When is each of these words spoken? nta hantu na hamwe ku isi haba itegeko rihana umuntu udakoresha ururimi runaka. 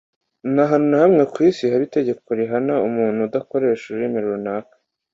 nta 0.53 0.63
hantu 0.71 0.87
na 0.91 0.97
hamwe 1.03 1.23
ku 1.31 1.37
isi 1.49 1.63
haba 1.71 1.83
itegeko 1.87 2.27
rihana 2.39 2.73
umuntu 2.87 3.19
udakoresha 3.27 3.83
ururimi 3.87 4.19
runaka. 4.25 4.75